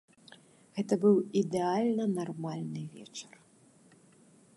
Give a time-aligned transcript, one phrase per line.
[0.77, 3.33] Гэта быў ідэальна нармальны вечар.